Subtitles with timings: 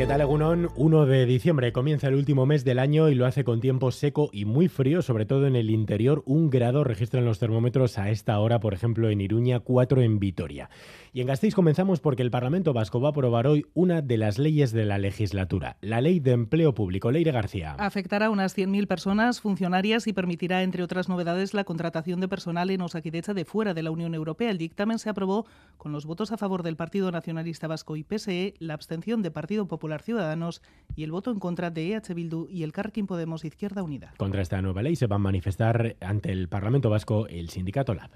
[0.00, 0.70] ¿Qué tal, Egunon?
[0.76, 4.30] 1 de diciembre comienza el último mes del año y lo hace con tiempo seco
[4.32, 6.22] y muy frío, sobre todo en el interior.
[6.24, 10.70] Un grado registran los termómetros a esta hora, por ejemplo, en Iruña, 4 en Vitoria.
[11.12, 14.38] Y en Gasteiz comenzamos porque el Parlamento Vasco va a aprobar hoy una de las
[14.38, 17.10] leyes de la legislatura, la Ley de Empleo Público.
[17.10, 17.74] Leire García.
[17.78, 22.70] Afectará a unas 100.000 personas funcionarias y permitirá, entre otras novedades, la contratación de personal
[22.70, 24.50] en Osakidecha de fuera de la Unión Europea.
[24.50, 25.44] El dictamen se aprobó
[25.76, 29.68] con los votos a favor del Partido Nacionalista Vasco y PSE, la abstención de Partido
[29.68, 30.62] Popular Ciudadanos
[30.96, 34.14] y el voto en contra de EH Bildu y el Carquín Podemos Izquierda Unida.
[34.16, 38.10] Contra esta nueva ley se va a manifestar ante el Parlamento Vasco el sindicato LAB.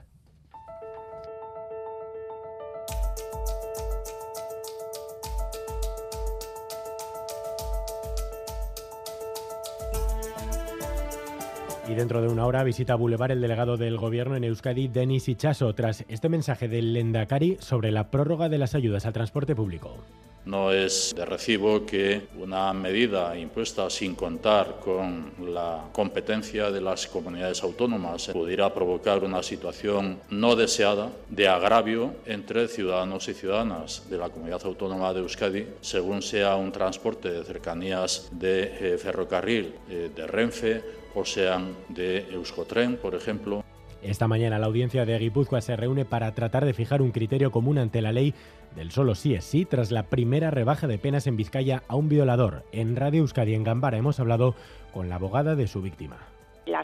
[11.86, 15.74] Y dentro de una hora visita Boulevard el delegado del gobierno en Euskadi, Denis Ichaso,
[15.74, 19.98] tras este mensaje del Lendakari sobre la prórroga de las ayudas al transporte público.
[20.46, 27.06] No es de recibo que una medida impuesta sin contar con la competencia de las
[27.06, 34.18] comunidades autónomas pudiera provocar una situación no deseada de agravio entre ciudadanos y ciudadanas de
[34.18, 40.10] la comunidad autónoma de Euskadi, según sea un transporte de cercanías de eh, ferrocarril eh,
[40.14, 40.82] de Renfe
[41.14, 43.63] o sean de Euskotren, por ejemplo.
[44.04, 47.78] Esta mañana la audiencia de Guipúzcoa se reúne para tratar de fijar un criterio común
[47.78, 48.34] ante la ley
[48.76, 52.10] del solo sí es sí tras la primera rebaja de penas en Vizcaya a un
[52.10, 52.64] violador.
[52.70, 54.54] En Radio Euskadi en Gambara hemos hablado
[54.92, 56.33] con la abogada de su víctima.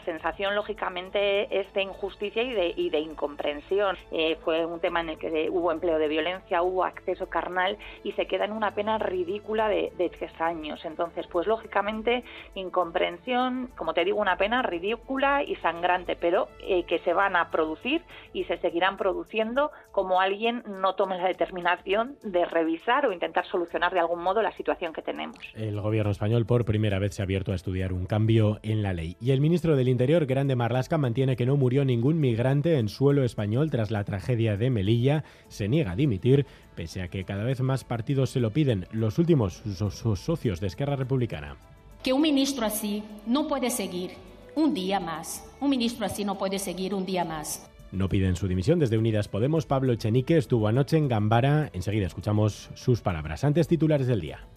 [0.05, 3.97] Sensación, lógicamente, es de injusticia y de, incomprensión.
[4.11, 8.11] Eh, fue un tema en el que hubo empleo de violencia, hubo acceso carnal y
[8.13, 10.83] se queda en una pena ridícula de, de tres años.
[10.85, 12.23] Entonces, pues lógicamente,
[12.55, 17.49] incomprensión, como te digo, una pena ridícula y sangrante, pero eh, que se van a
[17.51, 18.01] producir
[18.33, 23.93] y se seguirán produciendo como alguien no tome la determinación de revisar o intentar solucionar
[23.93, 25.37] de algún modo la situación que tenemos.
[25.55, 28.93] El gobierno español por primera vez se ha abierto a estudiar un cambio en la
[28.93, 29.15] ley.
[29.19, 33.23] Y el ministro del Interior, Grande Marlasca, mantiene que no murió ningún migrante en suelo
[33.23, 35.23] español tras la tragedia de Melilla.
[35.47, 38.87] Se niega a dimitir, pese a que cada vez más partidos se lo piden.
[38.91, 41.57] Los últimos, sus socios de Esquerra Republicana.
[42.03, 44.11] Que un ministro así no puede seguir
[44.55, 45.47] un día más.
[45.59, 47.69] Un ministro así no puede seguir un día más.
[47.91, 49.65] No piden su dimisión desde Unidas Podemos.
[49.65, 51.69] Pablo Echenique estuvo anoche en Gambara.
[51.73, 53.43] Enseguida escuchamos sus palabras.
[53.43, 54.47] Antes titulares del día.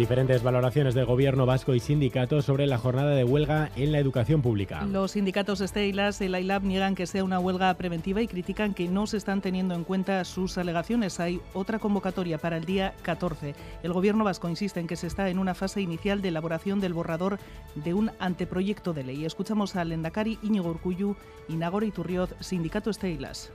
[0.00, 4.40] Diferentes valoraciones del gobierno vasco y sindicatos sobre la jornada de huelga en la educación
[4.40, 4.82] pública.
[4.86, 8.88] Los sindicatos Estelas y el ILAB niegan que sea una huelga preventiva y critican que
[8.88, 11.20] no se están teniendo en cuenta sus alegaciones.
[11.20, 13.54] Hay otra convocatoria para el día 14.
[13.82, 16.94] El gobierno vasco insiste en que se está en una fase inicial de elaboración del
[16.94, 17.38] borrador
[17.74, 19.26] de un anteproyecto de ley.
[19.26, 21.14] Escuchamos al Endacari Íñigo Urcuyu
[21.46, 23.52] y Nagore Iturrioz, sindicato Estelas.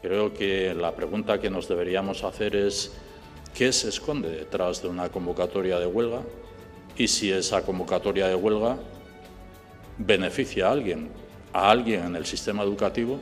[0.00, 2.96] Creo que la pregunta que nos deberíamos hacer es
[3.54, 6.22] qué se esconde detrás de una convocatoria de huelga
[6.96, 8.76] y si esa convocatoria de huelga
[9.98, 11.08] beneficia a alguien,
[11.52, 13.20] a alguien en el sistema educativo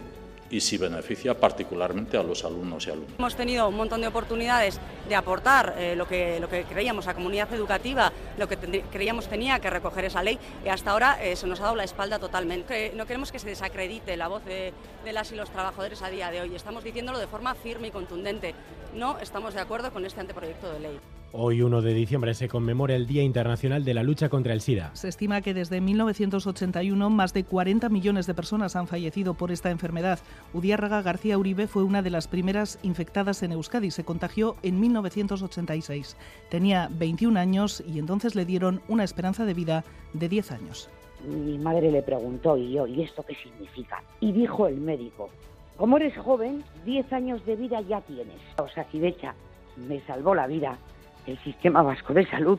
[0.50, 3.14] y si beneficia particularmente a los alumnos y alumnas.
[3.18, 7.14] Hemos tenido un montón de oportunidades de aportar eh, lo, que, lo que creíamos a
[7.14, 8.56] comunidad educativa, lo que
[8.90, 11.84] creíamos tenía que recoger esa ley y hasta ahora eh, se nos ha dado la
[11.84, 12.92] espalda totalmente.
[12.94, 14.72] No queremos que se desacredite la voz de,
[15.04, 16.54] de las y los trabajadores a día de hoy.
[16.54, 18.54] Estamos diciéndolo de forma firme y contundente.
[18.94, 21.00] No estamos de acuerdo con este anteproyecto de ley.
[21.38, 24.90] Hoy 1 de diciembre se conmemora el Día Internacional de la Lucha contra el SIDA.
[24.94, 29.70] Se estima que desde 1981 más de 40 millones de personas han fallecido por esta
[29.70, 30.18] enfermedad.
[30.54, 33.90] Udiárraga García Uribe fue una de las primeras infectadas en Euskadi.
[33.90, 36.16] Se contagió en 1986.
[36.48, 40.88] Tenía 21 años y entonces le dieron una esperanza de vida de 10 años.
[41.22, 44.02] Mi madre le preguntó, y yo, ¿y esto qué significa?
[44.20, 45.28] Y dijo el médico,
[45.76, 48.40] como eres joven, 10 años de vida ya tienes.
[48.56, 49.34] O sea, Cibecha
[49.76, 50.78] me salvó la vida
[51.26, 52.58] el sistema vasco de salud.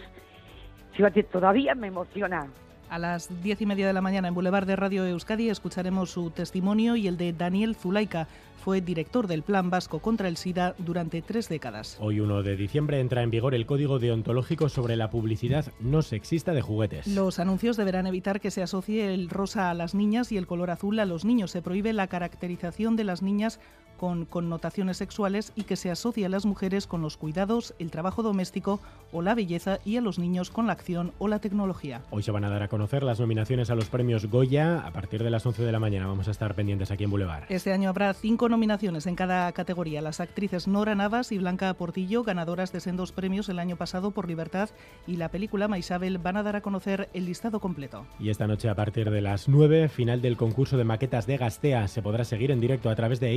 [0.93, 2.47] Fíjate, todavía me emociona.
[2.89, 6.31] A las diez y media de la mañana en Boulevard de Radio Euskadi escucharemos su
[6.31, 8.27] testimonio y el de Daniel Zulaika.
[8.63, 11.97] Fue director del Plan Vasco contra el SIDA durante tres décadas.
[11.99, 16.53] Hoy 1 de diciembre entra en vigor el Código Deontológico sobre la publicidad no sexista
[16.53, 17.07] de juguetes.
[17.07, 20.71] Los anuncios deberán evitar que se asocie el rosa a las niñas y el color
[20.71, 21.51] azul a los niños.
[21.51, 23.59] Se prohíbe la caracterización de las niñas
[23.97, 28.23] con connotaciones sexuales y que se asocia a las mujeres con los cuidados, el trabajo
[28.23, 28.79] doméstico
[29.11, 32.01] o la belleza y a los niños con la acción o la tecnología.
[32.11, 35.23] Hoy se van a dar a conocer las nominaciones a los premios Goya a partir
[35.23, 36.07] de las 11 de la mañana.
[36.07, 37.45] Vamos a estar pendientes aquí en Boulevard.
[37.49, 40.01] Este año habrá cinco nominaciones en cada categoría.
[40.01, 44.27] Las actrices Nora Navas y Blanca Portillo, ganadoras de sendos premios el año pasado por
[44.27, 44.69] Libertad,
[45.07, 48.05] y la película Maisabel van a dar a conocer el listado completo.
[48.19, 51.87] Y esta noche a partir de las 9, final del concurso de maquetas de Gastea.
[51.87, 53.33] Se podrá seguir en directo a través de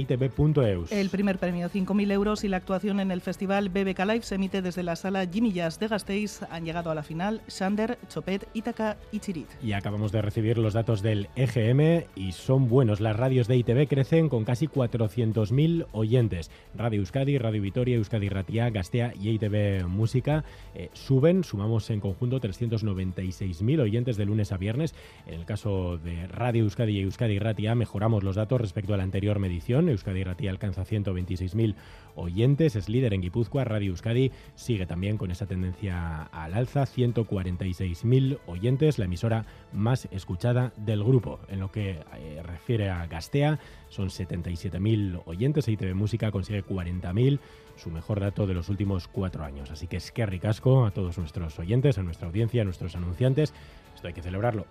[0.91, 4.63] El primer premio, 5.000 euros, y la actuación en el festival BBK Live se emite
[4.63, 6.41] desde la sala Jimmy Jazz de Gasteiz.
[6.51, 9.49] Han llegado a la final Sander, Chopet, Itaca y Chirit.
[9.63, 13.01] Y acabamos de recibir los datos del EGM y son buenos.
[13.01, 16.51] Las radios de ITV crecen con casi 400.000 oyentes.
[16.75, 20.45] Radio Euskadi, Radio Vitoria, Euskadi Ratia, Gastea y ITV Música
[20.75, 21.45] eh, suben.
[21.45, 24.95] Sumamos en conjunto 396.000 oyentes de lunes a viernes.
[25.27, 29.05] En el caso de Radio Euskadi y Euskadi Ratia mejoramos los datos respecto a la
[29.05, 29.89] anterior medición.
[29.89, 31.75] Euskadi Ratia alcanza 126.000
[32.15, 33.65] oyentes, es líder en Guipúzcoa.
[33.65, 40.73] Radio Euskadi sigue también con esa tendencia al alza, 146.000 oyentes, la emisora más escuchada
[40.77, 41.41] del grupo.
[41.49, 43.59] En lo que eh, refiere a Gastea,
[43.89, 47.39] son 77.000 oyentes, e ITV Música consigue 40.000,
[47.77, 49.71] su mejor dato de los últimos cuatro años.
[49.71, 53.55] Así que es que ricasco a todos nuestros oyentes, a nuestra audiencia, a nuestros anunciantes.
[53.95, 54.67] Esto hay que celebrarlo.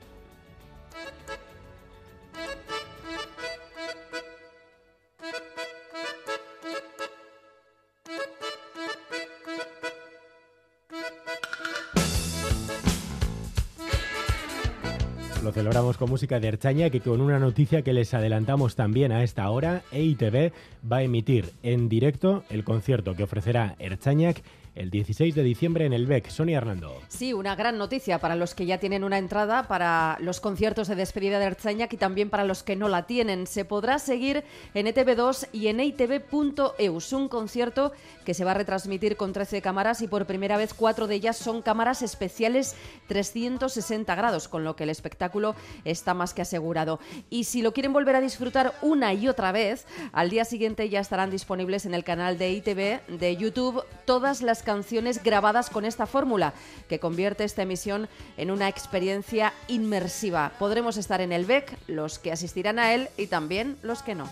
[15.43, 19.23] Lo celebramos con música de Erchaña, que con una noticia que les adelantamos también a
[19.23, 20.51] esta hora, EITV
[20.91, 24.43] va a emitir en directo el concierto que ofrecerá Erchañac
[24.79, 26.29] el 16 de diciembre en el BEC.
[26.29, 27.01] Sonia Hernando.
[27.09, 30.95] Sí, una gran noticia para los que ya tienen una entrada para los conciertos de
[30.95, 33.45] despedida de Erchañac y también para los que no la tienen.
[33.45, 37.91] Se podrá seguir en ETV2 y en eitv.eus, un concierto
[38.23, 41.35] que se va a retransmitir con 13 cámaras y por primera vez cuatro de ellas
[41.35, 42.75] son cámaras especiales
[43.07, 46.99] 360 grados, con lo que el espectáculo está más que asegurado.
[47.29, 51.01] Y si lo quieren volver a disfrutar una y otra vez, al día siguiente ya
[51.01, 56.05] estarán disponibles en el canal de ITV de YouTube todas las canciones grabadas con esta
[56.05, 56.53] fórmula,
[56.87, 58.07] que convierte esta emisión
[58.37, 60.51] en una experiencia inmersiva.
[60.59, 64.29] Podremos estar en el BEC, los que asistirán a él y también los que no.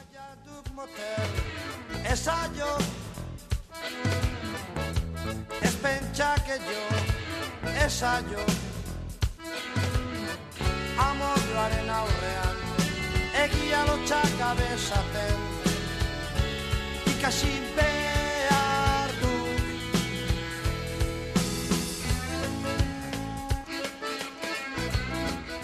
[13.43, 15.39] egia lotxak abesaten
[17.11, 17.96] ikasi behar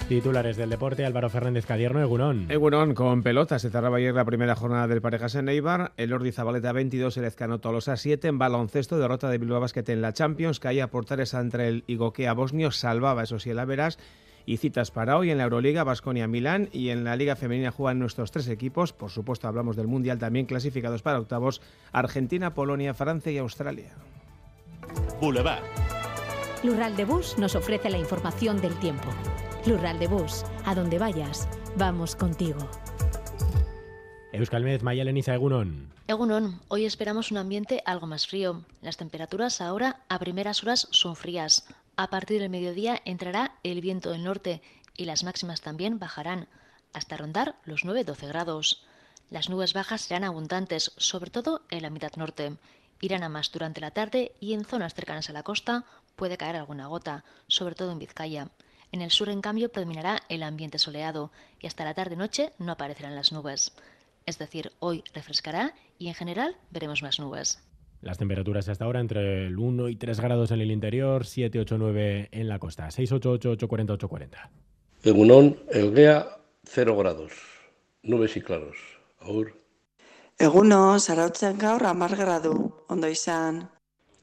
[0.08, 2.46] Titulares del deporte, Álvaro Fernández Cadierno, Egunón.
[2.50, 3.58] Egunon, con pelota.
[3.58, 5.94] Se cerraba ayer la primera jornada del Parejas en Eibar.
[5.96, 8.28] El Ordi Zabaleta 22, el Ezcano Tolosa 7.
[8.28, 10.60] En baloncesto, derrota de Bilbao Basket en la Champions.
[10.60, 12.72] Caía por tres entre el Igokea Bosnio.
[12.72, 13.98] Salvaba, eso sí, el Averas.
[14.46, 16.68] Y citas para hoy en la Euroliga, Basconia Milán.
[16.74, 18.92] Y en la Liga Femenina juegan nuestros tres equipos.
[18.92, 21.62] Por supuesto, hablamos del Mundial también clasificados para octavos.
[21.94, 23.94] Argentina, Polonia, Francia y Australia.
[25.22, 25.64] Boulevard.
[26.62, 29.10] Lural de Bus nos ofrece la información del tiempo.
[29.66, 32.70] Lural de Bus, a donde vayas, vamos contigo.
[34.34, 35.90] Euskalmez, Maya Leniza, Egunon.
[36.10, 38.66] Egunon, hoy esperamos un ambiente algo más frío.
[38.82, 41.66] Las temperaturas ahora a primeras horas son frías.
[41.96, 44.62] A partir del mediodía entrará el viento del norte
[44.98, 46.50] y las máximas también bajarán
[46.92, 48.84] hasta rondar los 9-12 grados.
[49.30, 52.58] Las nubes bajas serán abundantes, sobre todo en la mitad norte.
[53.00, 55.86] Irán a más durante la tarde y en zonas cercanas a la costa
[56.18, 58.50] puede caer alguna gota, sobre todo en Vizcaya.
[58.94, 63.16] En el sur, en cambio, predominará el ambiente soleado y hasta la tarde-noche no aparecerán
[63.16, 63.74] las nubes.
[64.28, 67.60] Es decir, hoy refrescará y en general veremos más nubes.
[68.02, 71.78] Las temperaturas hasta ahora entre el 1 y 3 grados en el interior, 7, 8,
[71.80, 72.92] 9 en la costa.
[72.92, 74.52] 688 840 840.
[75.04, 77.34] Egunon, Elgea, 0 grados.
[78.04, 78.78] Nubes y claros.
[79.22, 79.56] Aur.
[80.38, 83.72] Eguno, zarautzen gaur amar gradu, ondo izan.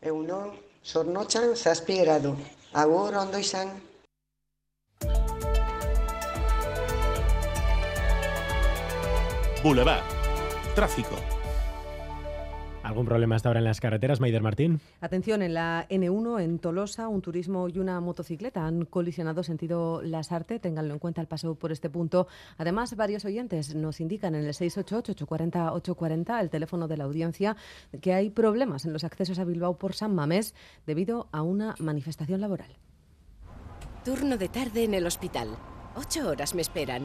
[0.01, 0.53] Egunon,
[0.85, 2.37] zornotxan zazpi gradu.
[2.73, 3.90] Agur, ondo izan.
[9.63, 10.03] Boulevard.
[10.75, 11.17] Tráfico.
[12.83, 14.81] ¿Algún problema hasta ahora en las carreteras, Maider Martín?
[15.03, 20.59] Atención, en la N1 en Tolosa, un turismo y una motocicleta han colisionado sentido Lasarte.
[20.59, 22.27] Ténganlo en cuenta al paso por este punto.
[22.57, 27.55] Además, varios oyentes nos indican en el 688-840-840, el teléfono de la audiencia,
[28.01, 30.55] que hay problemas en los accesos a Bilbao por San Mamés
[30.87, 32.75] debido a una manifestación laboral.
[34.05, 35.51] Turno de tarde en el hospital.
[35.95, 37.05] Ocho horas me esperan.